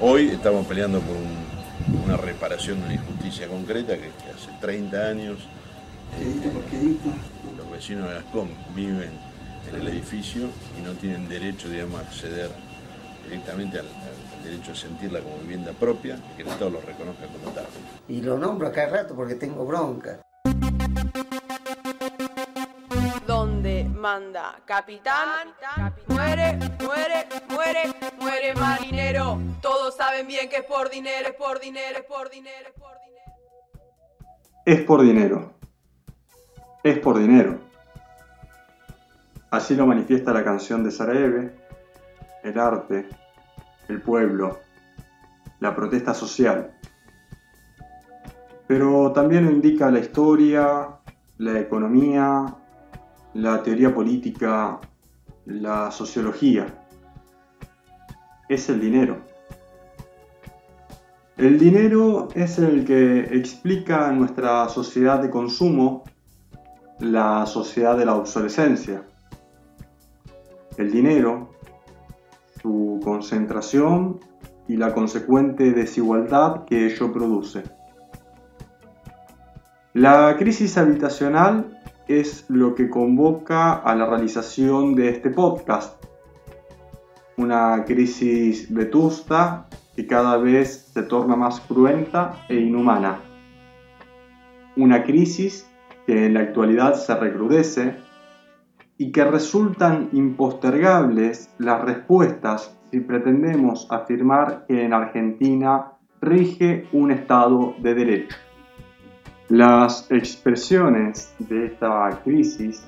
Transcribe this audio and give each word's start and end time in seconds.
Hoy 0.00 0.28
estamos 0.28 0.66
peleando 0.66 1.00
por 1.00 1.16
una 2.04 2.16
reparación 2.16 2.80
de 2.80 2.86
una 2.86 2.94
injusticia 2.94 3.46
concreta 3.46 3.96
que, 3.96 4.08
hace 4.08 4.50
30 4.60 4.96
años 4.96 5.38
eh, 6.20 6.50
los 7.56 7.70
vecinos 7.70 8.08
de 8.08 8.14
Gascón 8.14 8.48
viven 8.74 9.10
en 9.68 9.74
el 9.80 9.88
edificio 9.88 10.48
y 10.78 10.82
no 10.82 10.92
tienen 10.94 11.28
derecho 11.28 11.68
digamos, 11.68 12.00
a 12.00 12.02
acceder 12.02 12.50
directamente 13.24 13.78
al, 13.78 13.86
derecho 14.42 14.72
a 14.72 14.74
sentirla 14.74 15.20
como 15.20 15.38
vivienda 15.38 15.72
propia 15.72 16.18
y 16.32 16.36
que 16.36 16.42
el 16.42 16.48
Estado 16.48 16.70
lo 16.70 16.80
reconozca 16.80 17.26
como 17.26 17.54
tal. 17.54 17.66
Y 18.08 18.20
lo 18.20 18.36
nombro 18.36 18.68
acá 18.68 18.86
rato 18.86 19.14
porque 19.14 19.36
tengo 19.36 19.64
bronca. 19.64 20.18
Donde 23.26 23.84
manda 23.84 24.56
capitán, 24.66 25.54
muere, 26.08 26.58
muere, 26.84 27.26
muere, 27.48 27.94
muere 28.24 28.54
marinero. 28.54 29.38
Todos 29.60 29.96
saben 29.96 30.26
bien 30.26 30.48
que 30.48 30.56
es 30.56 30.64
por 30.64 30.90
dinero, 30.90 31.28
es 31.28 31.34
por 31.34 31.60
dinero, 31.60 31.98
es 31.98 32.04
por 32.04 32.30
dinero, 32.30 32.68
es 32.68 32.80
por 32.80 32.96
dinero. 33.06 33.32
Es 34.64 34.80
por 34.82 35.02
dinero. 35.02 35.52
Es 36.82 36.98
por 36.98 37.18
dinero. 37.18 37.58
Así 39.50 39.74
lo 39.76 39.86
manifiesta 39.86 40.32
la 40.32 40.42
canción 40.42 40.82
de 40.82 40.90
Sarajevo, 40.90 41.50
el 42.42 42.58
arte, 42.58 43.08
el 43.88 44.00
pueblo, 44.00 44.58
la 45.60 45.74
protesta 45.76 46.14
social. 46.14 46.74
Pero 48.66 49.12
también 49.12 49.44
lo 49.44 49.50
indica 49.50 49.90
la 49.90 50.00
historia, 50.00 50.88
la 51.38 51.60
economía, 51.60 52.54
la 53.34 53.62
teoría 53.62 53.94
política, 53.94 54.80
la 55.44 55.90
sociología. 55.90 56.83
Es 58.48 58.68
el 58.68 58.80
dinero. 58.80 59.18
El 61.36 61.58
dinero 61.58 62.28
es 62.34 62.58
el 62.58 62.84
que 62.84 63.20
explica 63.36 64.10
nuestra 64.12 64.68
sociedad 64.68 65.20
de 65.20 65.30
consumo, 65.30 66.04
la 67.00 67.44
sociedad 67.46 67.96
de 67.96 68.04
la 68.04 68.14
obsolescencia. 68.14 69.02
El 70.76 70.92
dinero 70.92 71.54
su 72.64 72.98
concentración 73.04 74.20
y 74.66 74.78
la 74.78 74.94
consecuente 74.94 75.72
desigualdad 75.72 76.64
que 76.64 76.86
ello 76.86 77.12
produce. 77.12 77.62
La 79.92 80.34
crisis 80.38 80.78
habitacional 80.78 81.78
es 82.08 82.46
lo 82.48 82.74
que 82.74 82.88
convoca 82.88 83.74
a 83.74 83.94
la 83.94 84.06
realización 84.06 84.94
de 84.94 85.10
este 85.10 85.28
podcast. 85.28 86.03
Una 87.36 87.84
crisis 87.84 88.72
vetusta 88.72 89.66
que 89.96 90.06
cada 90.06 90.36
vez 90.36 90.90
se 90.92 91.02
torna 91.02 91.36
más 91.36 91.60
cruenta 91.60 92.44
e 92.48 92.56
inhumana. 92.56 93.18
Una 94.76 95.02
crisis 95.02 95.68
que 96.06 96.26
en 96.26 96.34
la 96.34 96.40
actualidad 96.40 96.94
se 96.94 97.14
recrudece 97.16 97.96
y 98.98 99.10
que 99.10 99.24
resultan 99.24 100.08
impostergables 100.12 101.50
las 101.58 101.82
respuestas 101.82 102.76
si 102.90 103.00
pretendemos 103.00 103.88
afirmar 103.90 104.64
que 104.68 104.84
en 104.84 104.92
Argentina 104.92 105.92
rige 106.20 106.86
un 106.92 107.10
Estado 107.10 107.74
de 107.78 107.94
Derecho. 107.94 108.36
Las 109.48 110.10
expresiones 110.10 111.34
de 111.38 111.66
esta 111.66 112.20
crisis 112.22 112.86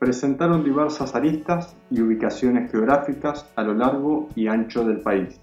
presentaron 0.00 0.64
diversas 0.64 1.14
aristas 1.14 1.76
y 1.90 2.00
ubicaciones 2.00 2.72
geográficas 2.72 3.46
a 3.54 3.62
lo 3.62 3.74
largo 3.74 4.28
y 4.34 4.48
ancho 4.48 4.82
del 4.82 5.02
país. 5.02 5.38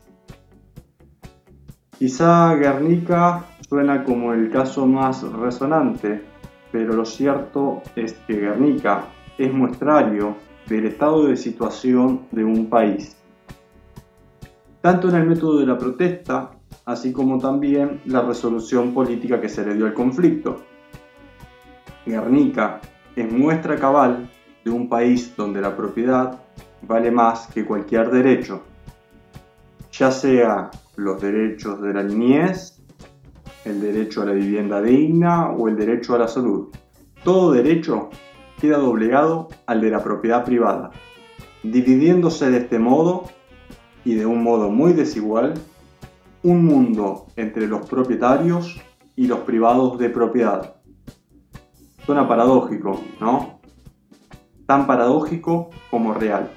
Quizá 1.98 2.56
Guernica 2.56 3.46
suena 3.70 4.04
como 4.04 4.34
el 4.34 4.50
caso 4.50 4.88
más 4.88 5.22
resonante, 5.32 6.24
pero 6.72 6.94
lo 6.94 7.06
cierto 7.06 7.84
es 7.96 8.14
que 8.26 8.34
Guernica 8.34 9.06
es 9.38 9.54
muestrario 9.54 10.36
del 10.68 10.88
estado 10.88 11.28
de 11.28 11.38
situación 11.38 12.26
de 12.32 12.44
un 12.44 12.68
país, 12.68 13.16
tanto 14.82 15.10
en 15.10 15.16
el 15.18 15.28
método 15.28 15.60
de 15.60 15.68
la 15.68 15.78
protesta, 15.78 16.50
así 16.86 17.14
como 17.14 17.38
también 17.38 18.02
la 18.06 18.24
resolución 18.24 18.92
política 18.92 19.40
que 19.40 19.50
se 19.50 19.64
le 19.64 19.76
dio 19.76 19.86
al 19.86 19.94
conflicto. 19.94 20.64
Guernica 22.08 22.82
es 23.16 23.32
muestra 23.32 23.76
cabal 23.76 24.28
de 24.68 24.74
un 24.74 24.90
país 24.90 25.34
donde 25.38 25.62
la 25.62 25.78
propiedad 25.78 26.42
vale 26.82 27.10
más 27.10 27.48
que 27.48 27.64
cualquier 27.64 28.12
derecho, 28.12 28.64
ya 29.94 30.12
sea 30.12 30.70
los 30.98 31.22
derechos 31.22 31.82
de 31.82 31.94
la 31.94 32.04
niñez, 32.04 32.82
el 33.64 33.80
derecho 33.80 34.24
a 34.24 34.26
la 34.26 34.34
vivienda 34.34 34.82
digna 34.82 35.52
o 35.52 35.70
el 35.70 35.78
derecho 35.78 36.16
a 36.16 36.20
la 36.20 36.28
salud. 36.28 36.68
Todo 37.24 37.54
derecho 37.54 38.10
queda 38.60 38.78
doblegado 38.78 39.48
al 39.68 39.80
de 39.80 39.90
la 39.90 40.04
propiedad 40.04 40.44
privada, 40.44 40.92
dividiéndose 41.64 42.52
de 42.52 42.58
este 42.58 42.78
modo 42.78 43.24
y 44.04 44.16
de 44.16 44.26
un 44.26 44.44
modo 44.44 44.70
muy 44.70 44.92
desigual 44.92 45.54
un 46.44 46.66
mundo 46.66 47.28
entre 47.38 47.68
los 47.68 47.88
propietarios 47.88 48.82
y 49.16 49.28
los 49.28 49.40
privados 49.40 49.98
de 49.98 50.10
propiedad. 50.10 50.76
Suena 52.06 52.28
paradójico, 52.28 53.00
¿no? 53.22 53.57
Tan 54.68 54.86
paradójico 54.86 55.72
como 55.90 56.14
real. 56.14 56.52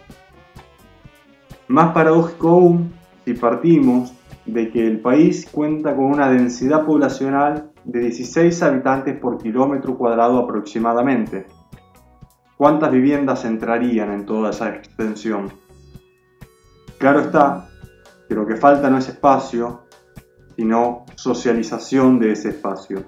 Más 1.68 1.94
paradójico 1.94 2.50
aún 2.50 2.92
si 3.24 3.32
partimos 3.32 4.12
de 4.44 4.70
que 4.70 4.86
el 4.86 5.00
país 5.00 5.48
cuenta 5.50 5.96
con 5.96 6.04
una 6.04 6.28
densidad 6.28 6.84
poblacional 6.84 7.70
de 7.84 8.00
16 8.00 8.62
habitantes 8.62 9.18
por 9.18 9.38
kilómetro 9.38 9.96
cuadrado 9.96 10.38
aproximadamente, 10.38 11.46
¿Cuántas 12.60 12.92
viviendas 12.92 13.46
entrarían 13.46 14.12
en 14.12 14.26
toda 14.26 14.50
esa 14.50 14.68
extensión? 14.68 15.50
Claro 16.98 17.20
está 17.20 17.70
que 18.28 18.34
lo 18.34 18.46
que 18.46 18.54
falta 18.54 18.90
no 18.90 18.98
es 18.98 19.08
espacio, 19.08 19.86
sino 20.56 21.06
socialización 21.14 22.18
de 22.18 22.32
ese 22.32 22.50
espacio. 22.50 23.04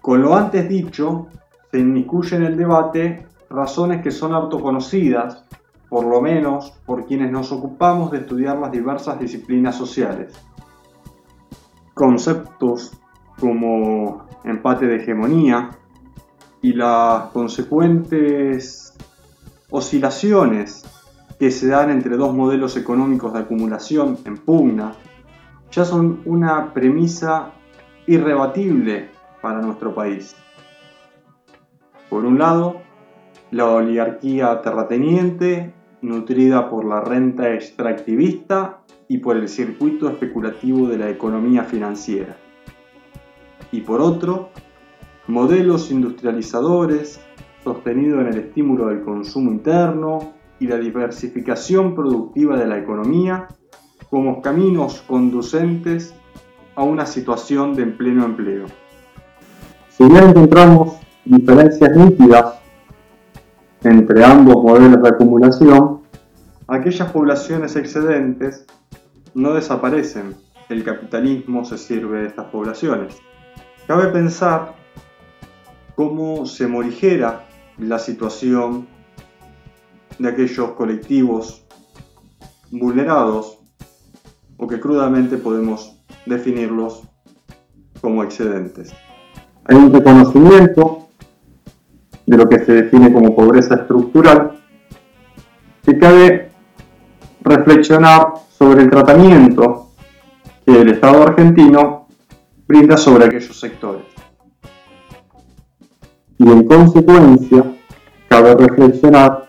Con 0.00 0.22
lo 0.22 0.36
antes 0.36 0.68
dicho, 0.68 1.26
se 1.70 1.78
inmiscuye 1.78 2.36
en 2.36 2.44
el 2.44 2.56
debate 2.56 3.26
razones 3.50 4.02
que 4.02 4.10
son 4.10 4.34
autoconocidas, 4.34 5.44
por 5.88 6.04
lo 6.04 6.20
menos 6.20 6.72
por 6.84 7.06
quienes 7.06 7.30
nos 7.30 7.50
ocupamos 7.52 8.10
de 8.10 8.18
estudiar 8.18 8.58
las 8.58 8.72
diversas 8.72 9.18
disciplinas 9.18 9.74
sociales. 9.74 10.32
Conceptos 11.94 12.92
como 13.38 14.26
empate 14.44 14.86
de 14.86 14.96
hegemonía, 14.96 15.70
y 16.60 16.72
las 16.72 17.30
consecuentes 17.30 18.94
oscilaciones 19.70 20.84
que 21.38 21.50
se 21.50 21.68
dan 21.68 21.90
entre 21.90 22.16
dos 22.16 22.34
modelos 22.34 22.76
económicos 22.76 23.32
de 23.32 23.40
acumulación 23.40 24.18
en 24.24 24.38
pugna 24.38 24.94
ya 25.70 25.84
son 25.84 26.22
una 26.24 26.72
premisa 26.72 27.52
irrebatible 28.06 29.10
para 29.40 29.60
nuestro 29.60 29.94
país. 29.94 30.34
Por 32.08 32.24
un 32.24 32.38
lado, 32.38 32.80
la 33.50 33.66
oligarquía 33.66 34.60
terrateniente, 34.62 35.72
nutrida 36.02 36.70
por 36.70 36.84
la 36.84 37.00
renta 37.00 37.52
extractivista 37.52 38.80
y 39.08 39.18
por 39.18 39.36
el 39.36 39.48
circuito 39.48 40.08
especulativo 40.08 40.86
de 40.86 40.98
la 40.98 41.10
economía 41.10 41.64
financiera. 41.64 42.36
Y 43.72 43.80
por 43.80 44.00
otro, 44.00 44.50
modelos 45.26 45.90
industrializadores 45.90 47.20
sostenidos 47.64 48.20
en 48.20 48.28
el 48.28 48.38
estímulo 48.38 48.86
del 48.86 49.02
consumo 49.02 49.50
interno 49.50 50.34
y 50.60 50.66
la 50.66 50.78
diversificación 50.78 51.94
productiva 51.94 52.56
de 52.56 52.66
la 52.66 52.78
economía 52.78 53.48
como 54.10 54.40
caminos 54.40 55.02
conducentes 55.06 56.14
a 56.74 56.82
una 56.82 57.06
situación 57.06 57.74
de 57.74 57.86
pleno 57.86 58.24
empleo. 58.24 58.66
Si 59.90 60.04
bien 60.04 60.28
encontramos 60.28 60.97
diferencias 61.28 61.94
nítidas 61.94 62.54
entre 63.82 64.24
ambos 64.24 64.56
modelos 64.62 65.02
de 65.02 65.08
acumulación, 65.08 66.00
aquellas 66.66 67.10
poblaciones 67.12 67.76
excedentes 67.76 68.66
no 69.34 69.54
desaparecen, 69.54 70.34
el 70.68 70.82
capitalismo 70.84 71.64
se 71.64 71.78
sirve 71.78 72.20
de 72.20 72.26
estas 72.28 72.46
poblaciones. 72.46 73.16
Cabe 73.86 74.08
pensar 74.08 74.74
cómo 75.94 76.46
se 76.46 76.66
morigera 76.66 77.44
la 77.78 77.98
situación 77.98 78.88
de 80.18 80.28
aquellos 80.28 80.72
colectivos 80.72 81.64
vulnerados 82.70 83.58
o 84.56 84.66
que 84.66 84.80
crudamente 84.80 85.36
podemos 85.36 85.96
definirlos 86.26 87.02
como 88.00 88.22
excedentes. 88.22 88.92
Hay 89.64 89.76
un 89.76 89.92
reconocimiento 89.92 91.07
de 92.28 92.36
lo 92.36 92.46
que 92.46 92.58
se 92.58 92.72
define 92.72 93.10
como 93.10 93.34
pobreza 93.34 93.74
estructural 93.74 94.52
que 95.82 95.98
cabe 95.98 96.50
reflexionar 97.40 98.34
sobre 98.50 98.82
el 98.82 98.90
tratamiento 98.90 99.88
que 100.66 100.78
el 100.82 100.90
Estado 100.90 101.22
argentino 101.22 102.06
brinda 102.66 102.98
sobre 102.98 103.24
aquellos 103.24 103.58
sectores. 103.58 104.04
Y 106.36 106.46
en 106.46 106.68
consecuencia, 106.68 107.64
cabe 108.28 108.54
reflexionar 108.56 109.48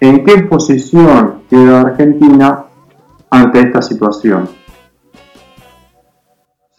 en 0.00 0.24
qué 0.24 0.42
posición 0.42 1.44
queda 1.48 1.82
Argentina 1.82 2.64
ante 3.30 3.60
esta 3.60 3.80
situación. 3.80 4.48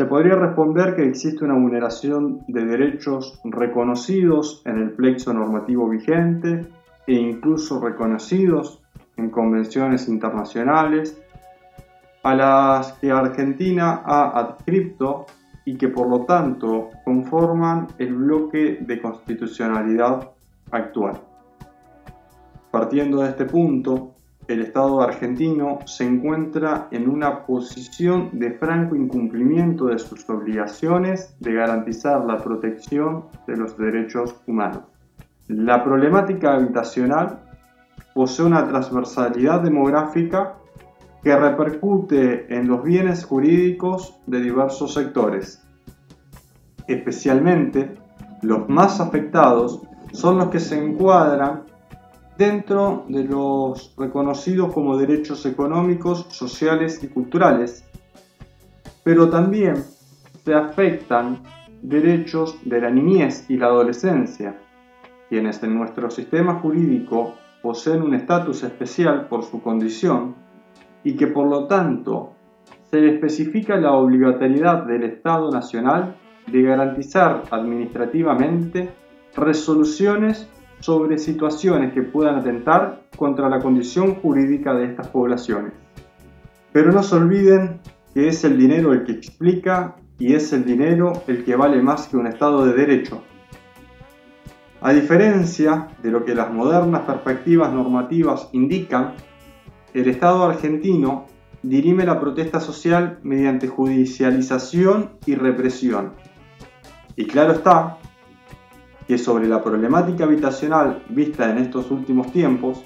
Se 0.02 0.08
podría 0.08 0.34
responder 0.34 0.96
que 0.96 1.08
existe 1.08 1.46
una 1.46 1.54
vulneración 1.54 2.44
de 2.48 2.66
derechos 2.66 3.40
reconocidos 3.44 4.64
en 4.66 4.80
el 4.80 4.94
plexo 4.94 5.32
normativo 5.32 5.88
vigente 5.88 6.68
e 7.06 7.14
incluso 7.14 7.80
reconocidos 7.80 8.82
en 9.18 9.30
convenciones 9.30 10.08
internacionales 10.08 11.22
a 12.24 12.34
las 12.34 12.94
que 12.94 13.12
Argentina 13.12 14.02
ha 14.04 14.40
adscrito 14.40 15.28
y 15.66 15.78
que 15.78 15.90
por 15.90 16.08
lo 16.08 16.22
tanto 16.22 16.90
conforman 17.06 17.90
el 18.00 18.16
bloque 18.16 18.80
de 18.82 19.00
constitucionalidad 19.00 20.32
actual. 20.72 21.22
Partiendo 22.72 23.22
de 23.22 23.30
este 23.30 23.46
punto, 23.46 24.11
el 24.48 24.62
Estado 24.62 25.02
argentino 25.02 25.80
se 25.86 26.06
encuentra 26.06 26.88
en 26.92 27.10
una 27.10 27.46
posición 27.46 28.30
de 28.34 28.52
franco 28.52 28.96
incumplimiento 28.96 29.86
de 29.86 30.00
sus 30.00 30.30
obligaciones 30.30 31.36
de 31.40 31.54
garantizar 31.54 32.26
la 32.26 32.38
protección 32.38 33.26
de 33.48 33.58
los 33.58 33.78
derechos 33.78 34.36
humanos. 34.48 34.84
La 35.48 35.84
problemática 35.84 36.54
habitacional 36.54 37.40
posee 38.14 38.46
una 38.46 38.68
transversalidad 38.68 39.62
demográfica 39.62 40.56
que 41.24 41.36
repercute 41.36 42.54
en 42.54 42.68
los 42.68 42.84
bienes 42.84 43.26
jurídicos 43.26 44.20
de 44.26 44.42
diversos 44.42 44.94
sectores. 44.94 45.64
Especialmente, 46.88 47.96
los 48.42 48.68
más 48.68 49.00
afectados 49.00 49.82
son 50.14 50.40
los 50.40 50.50
que 50.50 50.60
se 50.60 50.84
encuadran 50.84 51.64
dentro 52.42 53.06
de 53.08 53.24
los 53.24 53.94
reconocidos 53.96 54.74
como 54.74 54.98
derechos 54.98 55.46
económicos, 55.46 56.26
sociales 56.30 57.00
y 57.04 57.08
culturales, 57.08 57.86
pero 59.04 59.30
también 59.30 59.76
se 60.44 60.56
afectan 60.56 61.44
derechos 61.84 62.58
de 62.66 62.82
la 62.82 62.90
niñez 62.90 63.46
y 63.48 63.58
la 63.58 63.68
adolescencia, 63.68 64.58
quienes 65.30 65.62
en 65.62 65.78
nuestro 65.78 66.10
sistema 66.10 66.56
jurídico 66.56 67.36
poseen 67.62 68.02
un 68.02 68.16
estatus 68.16 68.64
especial 68.64 69.28
por 69.28 69.44
su 69.44 69.62
condición 69.62 70.34
y 71.04 71.16
que 71.16 71.28
por 71.28 71.48
lo 71.48 71.68
tanto 71.68 72.32
se 72.90 73.08
especifica 73.08 73.76
la 73.76 73.92
obligatoriedad 73.92 74.88
del 74.88 75.04
Estado 75.04 75.52
Nacional 75.52 76.16
de 76.48 76.64
garantizar 76.64 77.44
administrativamente 77.52 78.90
resoluciones 79.36 80.50
sobre 80.82 81.18
situaciones 81.18 81.94
que 81.94 82.02
puedan 82.02 82.36
atentar 82.36 83.04
contra 83.16 83.48
la 83.48 83.60
condición 83.60 84.16
jurídica 84.16 84.74
de 84.74 84.86
estas 84.86 85.08
poblaciones. 85.08 85.74
Pero 86.74 86.92
no 86.92 87.02
se 87.04 87.16
olviden 87.16 87.80
que 88.14 88.28
es 88.28 88.44
el 88.44 88.58
dinero 88.58 88.92
el 88.92 89.04
que 89.06 89.14
explica 89.14 89.96
y 90.20 90.34
es 90.34 90.52
el 90.54 90.66
dinero 90.66 91.14
el 91.28 91.44
que 91.44 91.56
vale 91.56 91.82
más 91.82 92.08
que 92.08 92.18
un 92.18 92.28
Estado 92.28 92.66
de 92.66 92.74
Derecho. 92.74 93.22
A 94.82 94.92
diferencia 94.94 95.90
de 96.02 96.10
lo 96.10 96.26
que 96.26 96.34
las 96.34 96.52
modernas 96.52 97.02
perspectivas 97.02 97.72
normativas 97.72 98.50
indican, 98.52 99.14
el 99.94 100.10
Estado 100.10 100.44
argentino 100.44 101.28
dirime 101.62 102.06
la 102.06 102.20
protesta 102.20 102.60
social 102.60 103.20
mediante 103.22 103.68
judicialización 103.68 105.12
y 105.28 105.36
represión. 105.36 106.14
Y 107.16 107.26
claro 107.26 107.54
está 107.54 108.00
que 109.12 109.18
sobre 109.18 109.46
la 109.46 109.62
problemática 109.62 110.24
habitacional 110.24 111.04
vista 111.10 111.52
en 111.52 111.58
estos 111.58 111.92
últimos 111.92 112.32
tiempos, 112.32 112.82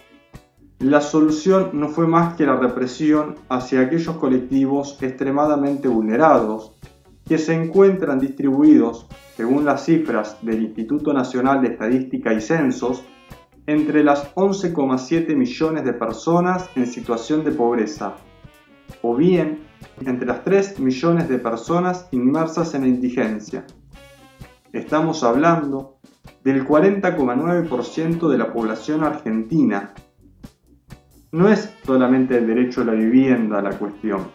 la 0.80 1.00
solución 1.00 1.69
no 1.74 1.89
fue 1.89 2.07
más 2.07 2.33
que 2.33 2.48
la 2.48 2.56
represión 2.56 3.36
hacia 3.48 3.81
aquellos 3.81 4.16
colectivos 4.16 4.98
extremadamente 5.04 5.88
vulnerados 5.88 6.80
que 7.27 7.38
se 7.38 7.54
encuentran 7.54 8.18
distribuidos, 8.18 9.06
según 9.38 9.66
las 9.66 9.86
cifras 9.86 10.38
del 10.42 10.63
Instituto 10.63 11.13
Nacional 11.13 11.62
de 11.62 11.68
Estadística 11.68 12.33
y 12.33 12.42
Censos, 12.42 13.04
entre 13.68 14.04
las 14.04 14.33
11,7 14.33 15.36
millones 15.36 15.86
de 15.86 15.94
personas 15.94 16.71
en 16.75 16.88
situación 16.88 17.44
de 17.44 17.51
pobreza, 17.51 18.16
o 19.04 19.16
bien 19.16 19.60
entre 20.04 20.25
las 20.25 20.44
3 20.44 20.80
millones 20.80 21.30
de 21.30 21.38
personas 21.38 22.07
inmersas 22.10 22.74
en 22.74 22.81
la 22.81 22.88
indigencia. 22.88 23.68
Estamos 24.74 25.24
hablando 25.24 25.94
del 26.44 26.66
40,9% 26.66 28.30
de 28.30 28.38
la 28.38 28.54
población 28.54 29.04
argentina. 29.04 29.94
No 31.31 31.50
es 31.50 31.74
solamente 31.86 32.38
el 32.38 32.48
derecho 32.48 32.81
a 32.81 32.86
la 32.86 32.94
vivienda 32.94 33.62
la 33.62 33.77
cuestión, 33.77 34.27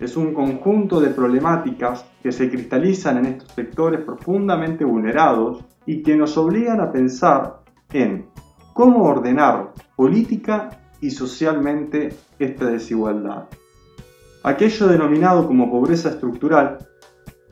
es 0.00 0.16
un 0.16 0.34
conjunto 0.34 1.00
de 1.00 1.10
problemáticas 1.10 2.04
que 2.22 2.32
se 2.32 2.50
cristalizan 2.50 3.18
en 3.18 3.26
estos 3.26 3.52
sectores 3.52 4.00
profundamente 4.00 4.84
vulnerados 4.84 5.64
y 5.86 6.02
que 6.02 6.16
nos 6.16 6.36
obligan 6.36 6.80
a 6.80 6.90
pensar 6.90 7.60
en 7.92 8.26
cómo 8.72 9.04
ordenar 9.04 9.72
política 9.94 10.80
y 11.00 11.10
socialmente 11.10 12.14
esta 12.38 12.66
desigualdad. 12.66 13.44
Aquello 14.42 14.88
denominado 14.88 15.46
como 15.46 15.70
pobreza 15.70 16.10
estructural 16.10 16.78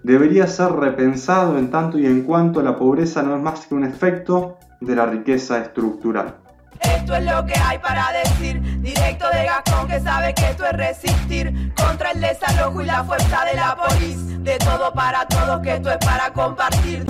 debería 0.03 0.47
ser 0.47 0.73
repensado 0.73 1.59
en 1.59 1.71
tanto 1.71 1.99
y 1.99 2.07
en 2.07 2.23
cuanto 2.23 2.63
la 2.63 2.77
pobreza 2.77 3.23
no 3.23 3.37
es 3.37 3.43
más 3.43 3.67
que 3.67 3.75
un 3.75 3.85
efecto 3.85 4.59
de 4.81 4.97
la 4.97 5.07
riqueza 5.07 5.59
estructural. 5.59 6.35
Esto 6.81 7.15
es 7.15 7.25
lo 7.25 7.47
que 7.47 7.55
hay 7.55 7.79
para 7.79 8.11
decir, 8.13 8.61
directo 8.81 9.27
de 9.33 9.45
Gastón 9.45 9.87
que 9.87 10.01
sabe 10.01 10.35
que 10.35 10.51
esto 10.51 10.67
es 10.67 10.73
resistir 10.73 11.73
contra 11.77 12.11
el 12.11 12.21
desalojo 12.21 12.81
y 12.83 12.87
la 12.87 13.05
fuerza 13.05 13.45
de 13.45 13.55
la 13.55 13.77
polis, 13.77 14.43
de 14.43 14.59
todo 14.59 14.93
para 14.93 15.27
todos 15.29 15.61
que 15.61 15.75
esto 15.75 15.91
es 15.91 15.99
para 15.99 16.33
compartir. 16.33 17.05